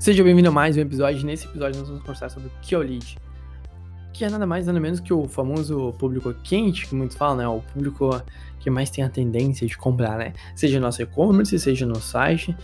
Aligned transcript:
Seja 0.00 0.24
bem-vindo 0.24 0.48
a 0.48 0.50
mais 0.50 0.78
um 0.78 0.80
episódio. 0.80 1.26
Nesse 1.26 1.46
episódio 1.46 1.78
nós 1.78 1.86
vamos 1.86 2.02
conversar 2.02 2.30
sobre 2.30 2.48
o 2.48 2.52
que 2.62 2.74
é. 2.74 3.18
Que 4.14 4.24
é 4.24 4.30
nada 4.30 4.46
mais 4.46 4.66
nada 4.66 4.80
menos 4.80 4.98
que 4.98 5.12
o 5.12 5.28
famoso 5.28 5.92
público 5.98 6.32
quente, 6.42 6.86
que 6.86 6.94
muitos 6.94 7.18
falam, 7.18 7.36
né? 7.36 7.46
O 7.46 7.60
público 7.60 8.10
que 8.60 8.70
mais 8.70 8.88
tem 8.88 9.04
a 9.04 9.10
tendência 9.10 9.66
de 9.66 9.76
comprar, 9.76 10.16
né? 10.16 10.32
Seja 10.56 10.80
no 10.80 10.86
nosso 10.86 11.02
e-commerce, 11.02 11.58
seja 11.58 11.84
no 11.84 11.96
site, 11.96 12.56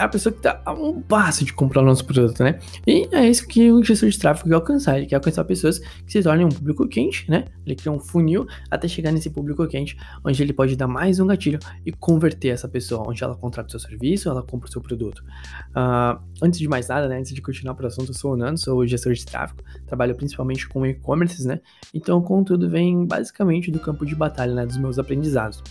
é 0.00 0.04
a 0.04 0.08
pessoa 0.08 0.32
que 0.32 0.38
está 0.38 0.62
a 0.64 0.72
um 0.72 1.02
passo 1.02 1.44
de 1.44 1.52
comprar 1.52 1.82
o 1.82 1.84
nosso 1.84 2.04
produto, 2.06 2.42
né? 2.42 2.58
E 2.86 3.06
é 3.12 3.28
isso 3.28 3.46
que 3.46 3.70
o 3.70 3.84
gestor 3.84 4.08
de 4.08 4.18
tráfego 4.18 4.48
quer 4.48 4.54
alcançar. 4.54 4.96
Ele 4.96 5.06
quer 5.06 5.16
alcançar 5.16 5.44
pessoas 5.44 5.78
que 5.78 6.10
se 6.10 6.22
tornem 6.22 6.46
um 6.46 6.48
público 6.48 6.88
quente, 6.88 7.30
né? 7.30 7.44
Ele 7.66 7.74
cria 7.76 7.92
um 7.92 8.00
funil 8.00 8.46
até 8.70 8.88
chegar 8.88 9.12
nesse 9.12 9.28
público 9.28 9.66
quente, 9.68 9.98
onde 10.24 10.42
ele 10.42 10.54
pode 10.54 10.74
dar 10.74 10.88
mais 10.88 11.20
um 11.20 11.26
gatilho 11.26 11.58
e 11.84 11.92
converter 11.92 12.48
essa 12.48 12.66
pessoa, 12.66 13.06
onde 13.06 13.22
ela 13.22 13.36
contrata 13.36 13.68
o 13.68 13.70
seu 13.70 13.80
serviço, 13.80 14.30
ela 14.30 14.42
compra 14.42 14.68
o 14.68 14.72
seu 14.72 14.80
produto. 14.80 15.22
Uh, 15.70 16.18
antes 16.42 16.58
de 16.58 16.66
mais 16.66 16.88
nada, 16.88 17.06
né? 17.06 17.18
Antes 17.18 17.34
de 17.34 17.42
continuar 17.42 17.74
para 17.74 17.84
o 17.84 17.88
assunto, 17.88 18.10
eu 18.10 18.14
sou 18.14 18.32
o 18.32 18.36
Nando, 18.36 18.58
sou 18.58 18.86
gestor 18.86 19.12
de 19.12 19.26
tráfego, 19.26 19.62
trabalho 19.86 20.14
principalmente 20.14 20.66
com 20.66 20.86
e-commerces, 20.86 21.44
né? 21.44 21.60
Então, 21.92 22.18
o 22.18 22.22
conteúdo 22.22 22.70
vem 22.70 23.04
basicamente 23.04 23.70
do 23.70 23.78
campo 23.78 24.06
de 24.06 24.14
batalha, 24.14 24.54
né? 24.54 24.64
Dos 24.64 24.78
meus 24.78 24.98
aprendizados. 24.98 25.62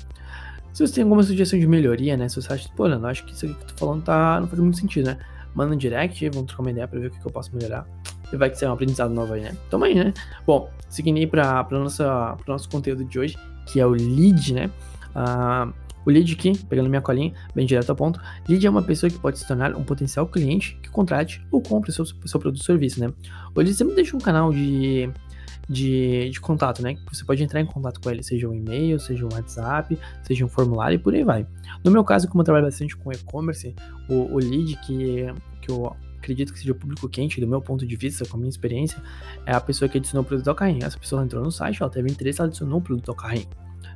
Se 0.80 0.88
você 0.88 0.94
tem 0.94 1.04
alguma 1.04 1.22
sugestão 1.22 1.60
de 1.60 1.68
melhoria, 1.68 2.16
né? 2.16 2.30
Se 2.30 2.42
você 2.42 2.54
acha, 2.54 2.70
pô, 2.74 2.88
não, 2.88 3.06
acho 3.06 3.26
que 3.26 3.34
isso 3.34 3.46
aqui 3.46 3.54
que 3.54 3.64
eu 3.64 3.68
tô 3.68 3.74
falando 3.76 4.02
tá, 4.02 4.40
não 4.40 4.48
faz 4.48 4.62
muito 4.62 4.78
sentido, 4.78 5.08
né? 5.08 5.18
Manda 5.54 5.76
um 5.76 5.78
direct, 5.78 6.30
vamos 6.30 6.48
trocar 6.48 6.62
uma 6.64 6.72
ideia 6.72 6.88
pra 6.88 6.98
ver 6.98 7.08
o 7.08 7.12
que, 7.12 7.20
que 7.20 7.28
eu 7.28 7.32
posso 7.34 7.54
melhorar. 7.54 7.86
E 8.32 8.38
vai 8.38 8.50
que 8.50 8.58
ser 8.58 8.66
um 8.70 8.72
aprendizado 8.72 9.14
novo 9.14 9.34
aí, 9.34 9.42
né? 9.42 9.58
Tamo 9.70 9.84
aí, 9.84 9.94
né? 9.94 10.14
Bom, 10.48 10.70
seguindo 10.88 11.18
aí 11.18 11.28
pra, 11.28 11.66
pra 11.66 11.78
nossa, 11.78 12.34
pro 12.38 12.54
nosso 12.54 12.70
conteúdo 12.70 13.04
de 13.04 13.20
hoje, 13.20 13.38
que 13.68 13.78
é 13.82 13.86
o 13.86 13.90
lead, 13.90 14.54
né? 14.54 14.72
Uh, 15.14 15.74
o 16.06 16.10
lead 16.10 16.32
aqui, 16.32 16.58
pegando 16.70 16.88
minha 16.88 17.02
colinha, 17.02 17.34
bem 17.54 17.66
direto 17.66 17.90
ao 17.90 17.96
ponto, 17.98 18.18
lead 18.48 18.66
é 18.66 18.70
uma 18.70 18.82
pessoa 18.82 19.10
que 19.10 19.20
pode 19.20 19.38
se 19.38 19.46
tornar 19.46 19.76
um 19.76 19.84
potencial 19.84 20.26
cliente 20.28 20.80
que 20.82 20.90
contrate 20.90 21.46
ou 21.52 21.62
compre 21.62 21.92
seu, 21.92 22.06
seu 22.06 22.40
produto 22.40 22.62
ou 22.62 22.66
serviço, 22.66 23.02
né? 23.02 23.12
O 23.54 23.60
lead 23.60 23.74
sempre 23.74 23.96
deixa 23.96 24.16
um 24.16 24.22
canal 24.22 24.54
de 24.54 25.12
de, 25.70 26.30
de 26.32 26.42
contato, 26.42 26.82
né? 26.82 26.98
Você 27.12 27.24
pode 27.24 27.44
entrar 27.44 27.62
em 27.62 27.66
contato 27.66 28.02
com 28.02 28.10
ele, 28.10 28.24
seja 28.24 28.50
um 28.50 28.54
e-mail, 28.54 29.00
seja 29.00 29.24
um 29.24 29.30
WhatsApp, 29.32 29.98
seja 30.24 30.44
um 30.44 30.50
formulário 30.50 30.96
e 30.96 31.00
por 31.00 31.14
aí 31.14 31.24
vai. 31.24 31.46
No 31.84 31.92
meu 31.92 32.04
caso, 32.04 32.28
como 32.28 32.42
eu 32.42 32.46
trabalho 32.46 32.66
bastante 32.66 32.98
com 32.98 33.12
e-commerce, 33.12 33.76
o, 34.10 34.34
o 34.34 34.38
lead 34.38 34.76
que, 34.78 35.28
que 35.62 35.70
eu 35.70 35.96
acredito 36.18 36.52
que 36.52 36.60
seja 36.60 36.72
o 36.72 36.76
público 36.76 37.08
quente, 37.08 37.40
do 37.40 37.48
meu 37.48 37.62
ponto 37.62 37.86
de 37.86 37.96
vista, 37.96 38.26
com 38.26 38.38
a 38.38 38.40
minha 38.40 38.50
experiência, 38.50 39.02
é 39.46 39.54
a 39.54 39.62
pessoa 39.62 39.88
que 39.88 40.00
adicionou 40.00 40.24
o 40.24 40.28
produto 40.28 40.48
ao 40.48 40.56
carrinho. 40.56 40.84
Essa 40.84 40.98
pessoa 40.98 41.24
entrou 41.24 41.44
no 41.44 41.52
site, 41.52 41.82
ela 41.82 41.92
teve 41.92 42.10
interesse, 42.10 42.42
ela 42.42 42.50
adicionou 42.50 42.80
o 42.80 42.82
produto 42.82 43.10
ao 43.10 43.16
carrinho. 43.16 43.48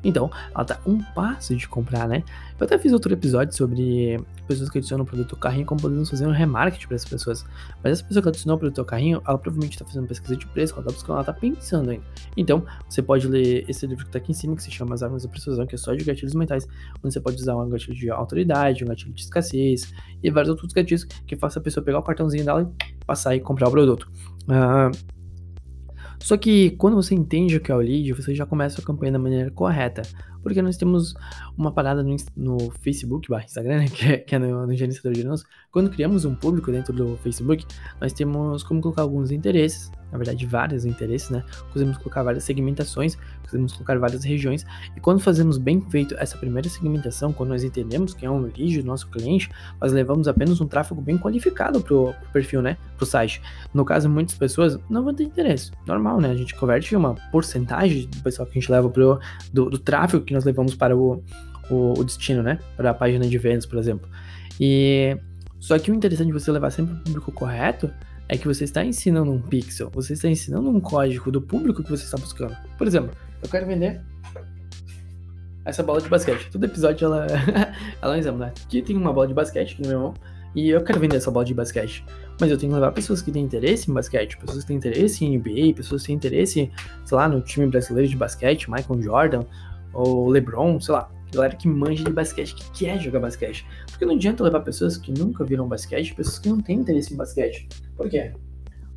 Então, 0.04 0.30
ela 0.54 0.66
tá 0.66 0.80
um 0.86 1.02
passo 1.14 1.56
de 1.56 1.68
comprar, 1.68 2.08
né? 2.08 2.24
Eu 2.60 2.66
até 2.66 2.78
fiz 2.78 2.92
outro 2.94 3.12
episódio 3.12 3.56
sobre 3.56 4.20
pessoas 4.48 4.70
que 4.70 4.78
adicionam 4.78 5.04
o 5.04 5.08
produto 5.08 5.34
ao 5.34 5.40
carrinho, 5.40 5.66
como 5.66 5.82
podemos 5.82 6.10
fazer 6.10 6.28
um 6.28 6.32
remarketing 6.32 6.88
para 6.88 6.96
essas 6.96 7.10
pessoas. 7.10 7.46
Mas 7.84 7.94
essa 7.94 8.04
pessoa 8.04 8.22
que 8.22 8.30
adicionou 8.30 8.58
o 8.58 8.60
produto 8.60 8.80
ao 8.80 8.86
carrinho, 8.86 9.22
ela 9.26 9.38
provavelmente 9.38 9.74
está 9.74 9.86
fazendo 9.86 10.08
pesquisa 10.08 10.36
de 10.36 10.46
preço, 10.48 10.74
ela 10.74 10.84
tá 10.84 10.92
buscando, 10.92 11.16
ela 11.16 11.24
tá 11.24 11.34
pensando 11.34 11.90
ainda. 11.92 12.04
Então, 12.36 12.66
você 12.88 13.02
pode 13.02 13.28
ler 13.28 13.66
esse 13.70 13.86
livro 13.88 14.06
que 14.06 14.12
tá 14.12 14.18
aqui 14.18 14.32
em 14.32 14.36
cima, 14.36 14.56
que 14.56 14.64
se 14.64 14.72
chama 14.72 14.94
As 14.94 15.04
Armas 15.04 15.24
da 15.24 15.30
Persuasão, 15.30 15.66
que 15.66 15.76
é 15.76 15.78
só 15.78 15.94
de 15.94 16.04
gatilhos 16.04 16.36
mentais, 16.36 16.68
onde 17.04 17.14
você 17.14 17.20
pode 17.20 17.38
usar 17.38 17.56
um 17.56 17.70
gatilho 17.70 17.96
de 17.96 18.10
autoridade, 18.10 18.84
um 18.84 18.88
gatilho 18.88 19.14
de 19.14 19.22
escassez 19.22 19.94
e 20.22 20.30
vários 20.30 20.50
outros 20.50 20.72
gatilhos 20.74 21.04
que 21.04 21.36
façam 21.36 21.60
a 21.62 21.64
pessoa 21.64 21.84
pegar 21.84 22.00
o 22.00 22.04
cartãozinho 22.04 22.46
dela 22.46 22.62
e 22.62 23.06
passar 23.06 23.36
e 23.36 23.40
comprar 23.40 23.68
o 23.68 23.72
produto. 23.72 24.10
Uh, 24.44 25.13
só 26.24 26.38
que 26.38 26.72
quando 26.78 26.96
você 26.96 27.14
entende 27.14 27.58
o 27.58 27.60
que 27.60 27.70
é 27.70 27.76
o 27.76 27.80
lead, 27.80 28.14
você 28.14 28.34
já 28.34 28.46
começa 28.46 28.80
a 28.80 28.84
campanha 28.84 29.12
da 29.12 29.20
maneira 29.20 29.52
correta. 29.52 30.04
Porque 30.42 30.62
nós 30.62 30.78
temos 30.78 31.14
uma 31.58 31.70
parada 31.70 32.02
no, 32.02 32.16
no 32.34 32.72
Facebook, 32.82 33.28
barra 33.30 33.44
Instagram, 33.44 33.80
né, 33.80 33.88
que 33.92 34.06
é, 34.06 34.18
que 34.20 34.34
é 34.34 34.40
no, 34.40 34.66
no 34.66 34.74
gerenciador 34.74 35.12
de 35.12 35.20
anúncios. 35.20 35.50
Quando 35.70 35.90
criamos 35.90 36.24
um 36.24 36.34
público 36.34 36.72
dentro 36.72 36.94
do 36.94 37.18
Facebook, 37.18 37.66
nós 38.00 38.14
temos 38.14 38.64
como 38.64 38.80
colocar 38.80 39.02
alguns 39.02 39.32
interesses 39.32 39.92
na 40.14 40.20
verdade, 40.20 40.46
vários 40.46 40.86
interesses, 40.86 41.32
né? 41.32 41.44
Podemos 41.74 41.98
colocar 41.98 42.22
várias 42.22 42.44
segmentações, 42.44 43.18
podemos 43.50 43.74
colocar 43.74 43.98
várias 43.98 44.24
regiões. 44.24 44.64
E 44.96 45.00
quando 45.00 45.20
fazemos 45.20 45.58
bem 45.58 45.82
feito 45.90 46.16
essa 46.20 46.38
primeira 46.38 46.70
segmentação, 46.70 47.34
quando 47.34 47.50
nós 47.50 47.64
entendemos 47.64 48.14
que 48.14 48.24
é 48.24 48.30
um 48.30 48.42
lead 48.42 48.84
nosso 48.84 49.10
cliente, 49.10 49.50
nós 49.82 49.92
levamos 49.92 50.28
apenas 50.28 50.62
um 50.62 50.68
tráfego 50.68 51.02
bem 51.02 51.18
qualificado 51.18 51.82
pro, 51.82 52.14
pro 52.14 52.30
perfil, 52.32 52.62
né? 52.62 52.78
Pro 52.96 53.08
site. 53.08 53.42
No 53.74 53.84
caso, 53.84 54.08
muitas 54.08 54.36
pessoas 54.36 54.78
não 54.88 55.04
vão 55.04 55.16
ter 55.16 55.24
interesse. 55.24 55.72
Normal, 55.88 56.22
né? 56.22 56.30
A 56.30 56.36
gente 56.36 56.54
converte 56.54 56.96
uma 56.96 57.16
porcentagem 57.32 58.08
do 58.08 58.22
pessoal 58.22 58.46
que 58.46 58.60
a 58.60 58.62
gente 58.62 58.72
leva 58.72 58.88
pro, 58.88 59.20
do, 59.52 59.68
do 59.72 59.80
tráfego 59.80 60.24
que 60.24 60.34
nós 60.34 60.46
levamos 60.46 60.76
para 60.76 60.96
o, 60.96 61.24
o, 61.72 62.00
o 62.00 62.04
destino, 62.04 62.44
né? 62.44 62.60
Para 62.78 62.92
a 62.92 62.94
página 62.94 63.28
de 63.28 63.38
vendas, 63.40 63.66
por 63.66 63.80
exemplo. 63.80 64.08
E 64.60 65.18
só 65.60 65.80
que 65.80 65.90
o 65.90 65.96
interessante 65.96 66.28
de 66.28 66.34
você 66.34 66.52
levar 66.52 66.70
sempre 66.70 66.94
o 66.94 66.98
público 66.98 67.32
correto 67.32 67.92
é 68.30 68.38
que 68.38 68.48
você 68.48 68.64
está 68.64 68.84
ensinando 68.84 69.32
um 69.32 69.42
pixel, 69.42 69.90
você 69.92 70.14
está 70.14 70.28
ensinando 70.28 70.70
um 70.70 70.80
código 70.80 71.32
do 71.32 71.42
público 71.42 71.84
que 71.84 71.90
você 71.90 72.04
está 72.04 72.18
buscando. 72.18 72.56
Por 72.78 72.88
exemplo, 72.88 73.12
eu 73.42 73.50
quero 73.50 73.66
vender 73.68 74.02
essa 75.66 75.84
bola 75.84 76.02
de 76.02 76.10
basquete. 76.10 76.50
Todo 76.52 76.64
episódio 76.64 77.06
ela, 77.06 77.28
ela 78.02 78.14
é 78.14 78.18
um 78.18 78.20
exemplo, 78.20 78.40
né? 78.40 78.54
Aqui 78.66 78.82
tem 78.82 78.98
uma 78.98 79.14
bola 79.14 79.28
de 79.28 79.34
basquete 79.34 79.82
no 79.82 79.88
meu 79.88 80.00
mão 80.00 80.14
e 80.56 80.70
eu 80.70 80.84
quero 80.84 81.00
vender 81.00 81.18
essa 81.18 81.32
bola 81.32 81.46
de 81.46 81.54
basquete. 81.54 82.04
Mas 82.40 82.50
eu 82.50 82.58
tenho 82.58 82.72
que 82.72 82.76
levar 82.76 82.92
pessoas 82.92 83.22
que 83.22 83.32
têm 83.32 83.44
interesse 83.44 83.90
em 83.90 83.94
basquete, 83.94 84.38
pessoas 84.38 84.64
que 84.64 84.68
têm 84.68 84.78
interesse 84.78 85.24
em 85.24 85.38
NBA, 85.38 85.76
pessoas 85.76 86.02
que 86.02 86.08
têm 86.08 86.16
interesse, 86.16 86.72
sei 87.06 87.18
lá, 87.18 87.28
no 87.28 87.42
time 87.42 87.68
brasileiro 87.68 88.10
de 88.10 88.16
basquete, 88.16 88.70
Michael 88.70 89.02
Jordan 89.02 89.44
ou 89.94 90.30
LeBron, 90.30 90.80
sei 90.82 90.94
lá 90.94 91.10
galera 91.34 91.56
que 91.56 91.68
manja 91.68 92.04
de 92.04 92.12
basquete, 92.12 92.56
que 92.56 92.86
quer 92.86 93.00
jogar 93.00 93.20
basquete. 93.20 93.66
Porque 93.90 94.06
não 94.06 94.14
adianta 94.14 94.44
levar 94.44 94.62
pessoas 94.62 94.98
que 94.98 95.12
nunca 95.12 95.44
viram 95.44 95.68
basquete, 95.68 96.14
pessoas 96.14 96.40
que 96.40 96.50
não 96.50 96.60
têm 96.62 96.80
interesse 96.80 97.14
em 97.14 97.18
basquete. 97.18 97.68
Por 97.96 98.10
quê? 98.10 98.34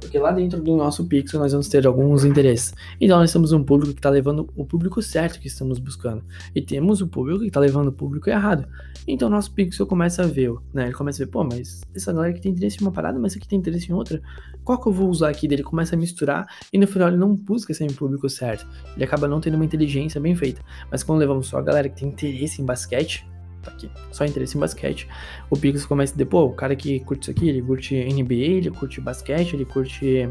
Porque 0.00 0.18
lá 0.18 0.30
dentro 0.30 0.62
do 0.62 0.76
nosso 0.76 1.06
pixel 1.06 1.40
nós 1.40 1.52
vamos 1.52 1.68
ter 1.68 1.86
alguns 1.86 2.24
interesses. 2.24 2.74
Então 3.00 3.18
nós 3.18 3.32
temos 3.32 3.52
um 3.52 3.64
público 3.64 3.94
que 3.94 3.98
está 3.98 4.10
levando 4.10 4.48
o 4.54 4.64
público 4.64 5.00
certo 5.00 5.40
que 5.40 5.48
estamos 5.48 5.78
buscando. 5.78 6.22
E 6.54 6.60
temos 6.60 7.00
o 7.00 7.08
público 7.08 7.40
que 7.40 7.46
está 7.46 7.60
levando 7.60 7.88
o 7.88 7.92
público 7.92 8.28
errado. 8.28 8.68
Então 9.08 9.30
nosso 9.30 9.52
pixel 9.52 9.86
começa 9.86 10.22
a 10.22 10.26
ver, 10.26 10.52
né? 10.72 10.84
Ele 10.84 10.92
começa 10.92 11.22
a 11.22 11.24
ver, 11.24 11.32
pô, 11.32 11.44
mas 11.44 11.80
essa 11.94 12.12
galera 12.12 12.34
que 12.34 12.40
tem 12.40 12.52
interesse 12.52 12.78
em 12.78 12.82
uma 12.82 12.92
parada, 12.92 13.18
mas 13.18 13.32
essa 13.32 13.38
aqui 13.38 13.48
tem 13.48 13.58
interesse 13.58 13.90
em 13.90 13.94
outra. 13.94 14.20
Qual 14.62 14.80
que 14.80 14.86
eu 14.86 14.92
vou 14.92 15.08
usar 15.08 15.30
aqui? 15.30 15.46
Ele 15.46 15.62
começa 15.62 15.94
a 15.94 15.98
misturar 15.98 16.46
e 16.72 16.78
no 16.78 16.86
final 16.86 17.08
ele 17.08 17.16
não 17.16 17.34
busca 17.34 17.72
o 17.72 17.94
público 17.94 18.28
certo. 18.28 18.66
Ele 18.94 19.04
acaba 19.04 19.26
não 19.26 19.40
tendo 19.40 19.54
uma 19.54 19.64
inteligência 19.64 20.20
bem 20.20 20.34
feita. 20.34 20.60
Mas 20.90 21.02
quando 21.02 21.20
levamos 21.20 21.46
só 21.46 21.58
a 21.58 21.62
galera 21.62 21.88
que 21.88 22.00
tem 22.00 22.08
interesse 22.08 22.60
em 22.60 22.66
basquete, 22.66 23.26
tá 23.66 23.76
aqui, 23.76 23.90
só 24.10 24.24
interesse 24.24 24.56
em 24.56 24.60
basquete. 24.60 25.08
O 25.50 25.56
Pixel 25.56 25.88
começa 25.88 26.12
a 26.12 26.14
dizer, 26.14 26.26
pô, 26.26 26.44
o 26.44 26.52
cara 26.52 26.74
que 26.74 27.00
curte 27.00 27.22
isso 27.22 27.30
aqui, 27.30 27.48
ele 27.48 27.62
curte 27.62 27.94
NBA, 27.94 28.34
ele 28.34 28.70
curte 28.70 29.00
basquete, 29.00 29.54
ele 29.54 29.64
curte 29.64 30.28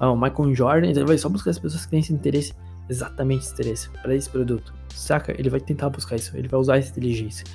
uh, 0.00 0.06
o 0.06 0.16
Michael 0.16 0.54
Jordan, 0.54 0.88
ele 0.88 1.04
vai 1.04 1.18
só 1.18 1.28
buscar 1.28 1.50
as 1.50 1.58
pessoas 1.58 1.84
que 1.84 1.90
têm 1.90 2.00
esse 2.00 2.12
interesse, 2.12 2.52
exatamente 2.88 3.44
esse 3.44 3.52
interesse, 3.52 3.88
para 4.02 4.14
esse 4.14 4.28
produto. 4.28 4.74
Saca? 4.94 5.34
Ele 5.38 5.48
vai 5.48 5.60
tentar 5.60 5.88
buscar 5.90 6.16
isso, 6.16 6.36
ele 6.36 6.48
vai 6.48 6.58
usar 6.58 6.78
essa 6.78 6.90
inteligência. 6.90 7.46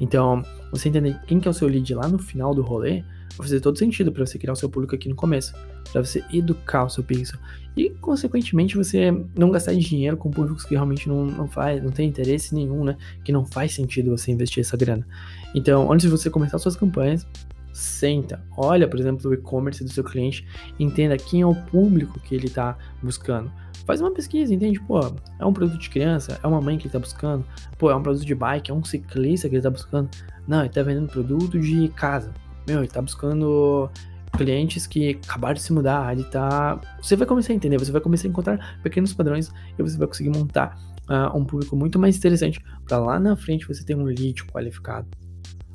Então, 0.00 0.42
você 0.70 0.88
entender 0.88 1.18
quem 1.26 1.40
que 1.40 1.48
é 1.48 1.50
o 1.50 1.54
seu 1.54 1.68
lead 1.68 1.94
lá 1.94 2.08
no 2.08 2.18
final 2.18 2.54
do 2.54 2.62
rolê, 2.62 3.02
vai 3.36 3.46
fazer 3.46 3.60
todo 3.60 3.78
sentido 3.78 4.12
para 4.12 4.24
você 4.24 4.38
criar 4.38 4.52
o 4.52 4.56
seu 4.56 4.68
público 4.68 4.94
aqui 4.94 5.08
no 5.08 5.14
começo, 5.14 5.54
para 5.92 6.04
você 6.04 6.24
educar 6.32 6.84
o 6.84 6.90
seu 6.90 7.02
pixel 7.02 7.38
e, 7.76 7.90
consequentemente, 7.90 8.76
você 8.76 9.10
não 9.36 9.50
gastar 9.50 9.74
dinheiro 9.74 10.16
com 10.16 10.30
públicos 10.30 10.64
que 10.64 10.74
realmente 10.74 11.08
não, 11.08 11.24
não 11.24 11.48
faz, 11.48 11.82
não 11.82 11.90
tem 11.90 12.08
interesse 12.08 12.54
nenhum, 12.54 12.84
né? 12.84 12.96
Que 13.24 13.32
não 13.32 13.46
faz 13.46 13.74
sentido 13.74 14.10
você 14.10 14.30
investir 14.30 14.60
essa 14.60 14.76
grana. 14.76 15.06
Então, 15.54 15.90
antes 15.90 16.04
de 16.04 16.10
você 16.10 16.28
começar 16.28 16.58
suas 16.58 16.76
campanhas, 16.76 17.26
senta, 17.72 18.44
olha, 18.56 18.86
por 18.86 19.00
exemplo, 19.00 19.30
o 19.30 19.34
e-commerce 19.34 19.82
do 19.82 19.90
seu 19.90 20.04
cliente, 20.04 20.46
entenda 20.78 21.16
quem 21.16 21.40
é 21.40 21.46
o 21.46 21.54
público 21.54 22.20
que 22.20 22.34
ele 22.34 22.46
está 22.46 22.76
buscando. 23.02 23.50
Faz 23.86 24.00
uma 24.00 24.12
pesquisa, 24.12 24.54
entende? 24.54 24.78
Pô, 24.80 25.00
é 25.38 25.44
um 25.44 25.52
produto 25.52 25.80
de 25.80 25.88
criança? 25.88 26.38
É 26.42 26.46
uma 26.46 26.60
mãe 26.60 26.76
que 26.76 26.82
ele 26.82 26.88
está 26.88 26.98
buscando? 26.98 27.44
Pô, 27.78 27.90
é 27.90 27.96
um 27.96 28.02
produto 28.02 28.24
de 28.24 28.34
bike? 28.34 28.70
É 28.70 28.74
um 28.74 28.84
ciclista 28.84 29.48
que 29.48 29.54
ele 29.54 29.60
está 29.60 29.70
buscando? 29.70 30.10
Não, 30.46 30.60
ele 30.60 30.68
está 30.68 30.82
vendendo 30.82 31.08
produto 31.08 31.58
de 31.58 31.88
casa. 31.88 32.32
Meu, 32.66 32.78
ele 32.78 32.88
tá 32.88 33.02
buscando 33.02 33.90
clientes 34.36 34.86
que 34.86 35.18
acabaram 35.24 35.54
de 35.54 35.62
se 35.62 35.72
mudar, 35.72 36.12
ele 36.12 36.24
tá. 36.24 36.80
Você 37.00 37.16
vai 37.16 37.26
começar 37.26 37.52
a 37.52 37.56
entender, 37.56 37.78
você 37.78 37.92
vai 37.92 38.00
começar 38.00 38.26
a 38.26 38.30
encontrar 38.30 38.80
pequenos 38.82 39.12
padrões 39.12 39.52
e 39.78 39.82
você 39.82 39.98
vai 39.98 40.06
conseguir 40.06 40.30
montar 40.30 40.78
uh, 41.08 41.36
um 41.36 41.44
público 41.44 41.76
muito 41.76 41.98
mais 41.98 42.16
interessante 42.16 42.60
para 42.86 42.98
lá 42.98 43.18
na 43.18 43.36
frente 43.36 43.66
você 43.66 43.84
ter 43.84 43.94
um 43.94 44.04
lead 44.04 44.44
qualificado. 44.44 45.06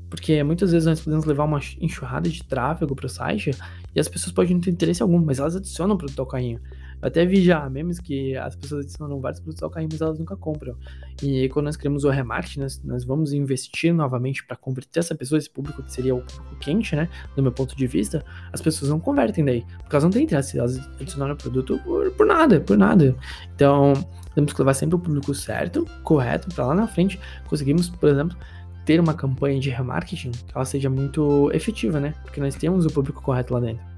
Porque 0.09 0.41
muitas 0.41 0.71
vezes 0.71 0.87
nós 0.87 1.01
podemos 1.01 1.25
levar 1.25 1.43
uma 1.43 1.59
enxurrada 1.81 2.29
de 2.29 2.41
tráfego 2.43 2.95
para 2.95 3.05
o 3.05 3.09
site 3.09 3.51
e 3.93 3.99
as 3.99 4.07
pessoas 4.07 4.31
podem 4.31 4.53
não 4.53 4.61
ter 4.61 4.71
interesse 4.71 5.01
algum, 5.01 5.19
mas 5.19 5.39
elas 5.39 5.55
adicionam 5.55 5.97
para 5.97 6.07
o 6.07 6.11
teu 6.11 6.25
carrinho. 6.25 6.61
Eu 7.01 7.07
até 7.07 7.25
vi 7.25 7.43
já 7.43 7.69
memes 7.69 7.99
que 7.99 8.35
as 8.35 8.55
pessoas 8.55 8.85
adicionam 8.85 9.19
vários 9.19 9.39
produtos 9.39 9.61
ao 9.61 9.69
carrinho, 9.69 9.89
mas 9.91 10.01
elas 10.01 10.17
nunca 10.17 10.35
compram. 10.35 10.75
E 11.21 11.47
quando 11.49 11.65
nós 11.65 11.77
criamos 11.77 12.03
o 12.03 12.09
remarketing, 12.09 12.61
nós, 12.61 12.83
nós 12.83 13.03
vamos 13.03 13.33
investir 13.33 13.93
novamente 13.93 14.45
para 14.45 14.55
converter 14.55 14.99
essa 14.99 15.13
pessoa, 15.13 15.37
esse 15.37 15.49
público 15.49 15.83
que 15.83 15.91
seria 15.91 16.15
o 16.15 16.21
público 16.21 16.55
quente, 16.59 16.95
né? 16.95 17.07
Do 17.35 17.43
meu 17.43 17.51
ponto 17.51 17.75
de 17.75 17.85
vista, 17.85 18.23
as 18.51 18.61
pessoas 18.61 18.89
não 18.89 18.99
convertem 18.99 19.45
daí. 19.45 19.65
Porque 19.79 19.95
elas 19.95 20.03
não 20.03 20.11
têm 20.11 20.23
interesse, 20.23 20.57
elas 20.57 20.77
adicionaram 20.99 21.33
o 21.35 21.37
produto 21.37 21.79
por, 21.83 22.11
por 22.11 22.25
nada, 22.25 22.59
por 22.59 22.77
nada. 22.77 23.15
Então, 23.55 23.93
temos 24.33 24.53
que 24.53 24.59
levar 24.59 24.73
sempre 24.73 24.95
o 24.95 24.99
público 24.99 25.33
certo, 25.33 25.85
correto, 26.03 26.47
para 26.53 26.67
lá 26.67 26.75
na 26.75 26.87
frente 26.87 27.19
conseguimos, 27.47 27.89
por 27.89 28.09
exemplo, 28.09 28.37
ter 28.85 28.99
uma 28.99 29.13
campanha 29.13 29.59
de 29.59 29.69
remarketing 29.69 30.31
que 30.31 30.55
ela 30.55 30.63
seja 30.63 30.89
muito 30.89 31.51
efetiva, 31.51 31.99
né? 31.99 32.13
Porque 32.23 32.39
nós 32.39 32.55
temos 32.55 32.85
o 32.85 32.89
público 32.89 33.21
correto 33.21 33.53
lá 33.53 33.59
dentro. 33.59 33.96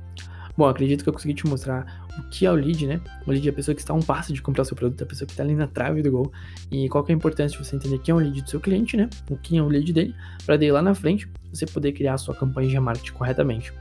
Bom, 0.59 0.67
acredito 0.67 1.03
que 1.05 1.09
eu 1.09 1.13
consegui 1.13 1.33
te 1.33 1.47
mostrar 1.47 2.05
o 2.17 2.23
que 2.23 2.45
é 2.45 2.51
o 2.51 2.53
lead, 2.53 2.85
né? 2.85 2.99
O 3.25 3.31
lead 3.31 3.47
é 3.47 3.49
a 3.49 3.53
pessoa 3.53 3.73
que 3.73 3.79
está 3.79 3.93
a 3.93 3.95
um 3.95 4.01
passo 4.01 4.33
de 4.33 4.41
comprar 4.41 4.63
o 4.63 4.65
seu 4.65 4.75
produto, 4.75 4.99
é 4.99 5.05
a 5.05 5.07
pessoa 5.07 5.25
que 5.25 5.31
está 5.31 5.41
ali 5.41 5.55
na 5.55 5.67
trave 5.67 6.01
do 6.01 6.11
gol. 6.11 6.33
E 6.69 6.89
qual 6.89 7.01
que 7.01 7.13
é 7.13 7.15
a 7.15 7.17
importância 7.17 7.57
de 7.57 7.65
você 7.65 7.77
entender 7.77 7.97
quem 7.99 8.11
é 8.11 8.15
o 8.15 8.19
lead 8.19 8.41
do 8.41 8.49
seu 8.49 8.59
cliente, 8.59 8.97
né? 8.97 9.09
O 9.29 9.37
que 9.37 9.57
é 9.57 9.61
o 9.61 9.69
lead 9.69 9.93
dele, 9.93 10.13
para 10.45 10.57
daí 10.57 10.69
lá 10.69 10.81
na 10.81 10.93
frente 10.93 11.29
você 11.49 11.65
poder 11.65 11.93
criar 11.93 12.15
a 12.15 12.17
sua 12.17 12.35
campanha 12.35 12.67
de 12.67 12.77
marketing 12.77 13.13
corretamente. 13.13 13.71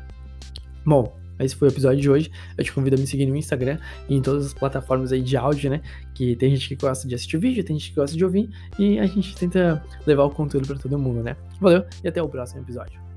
Bom, 0.86 1.18
esse 1.40 1.56
foi 1.56 1.66
o 1.66 1.72
episódio 1.72 2.00
de 2.00 2.08
hoje. 2.08 2.30
Eu 2.56 2.62
te 2.62 2.72
convido 2.72 2.94
a 2.94 2.98
me 3.00 3.08
seguir 3.08 3.26
no 3.26 3.34
Instagram 3.34 3.78
e 4.08 4.14
em 4.14 4.22
todas 4.22 4.46
as 4.46 4.54
plataformas 4.54 5.10
aí 5.10 5.20
de 5.20 5.36
áudio, 5.36 5.70
né? 5.70 5.80
Que 6.14 6.36
tem 6.36 6.54
gente 6.54 6.68
que 6.68 6.76
gosta 6.76 7.08
de 7.08 7.14
assistir 7.16 7.38
vídeo, 7.38 7.64
tem 7.64 7.76
gente 7.76 7.90
que 7.90 7.96
gosta 7.96 8.16
de 8.16 8.24
ouvir 8.24 8.48
e 8.78 9.00
a 9.00 9.06
gente 9.06 9.34
tenta 9.34 9.84
levar 10.06 10.22
o 10.22 10.30
conteúdo 10.30 10.68
para 10.68 10.78
todo 10.78 10.96
mundo, 10.96 11.24
né? 11.24 11.36
Valeu 11.60 11.84
e 12.04 12.06
até 12.06 12.22
o 12.22 12.28
próximo 12.28 12.60
episódio. 12.60 13.07